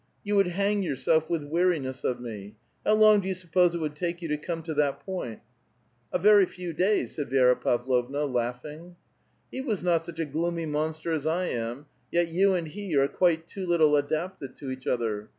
[0.23, 3.77] You would hang your self with weariness of me; how long do you suppose it
[3.77, 5.41] would take you to come to that point?""
[6.11, 8.95] A very few days," said Vi^ra Pavlovna, laughing.'"
[9.51, 13.07] He was not such a gloomy monster as I am, yet you and he are
[13.07, 15.29] quite too little adapted to each other.